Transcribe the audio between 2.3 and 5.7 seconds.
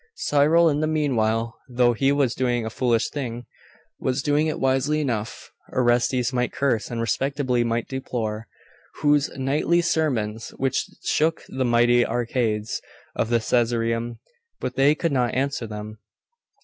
doing a foolish thing, was doing it wisely enough.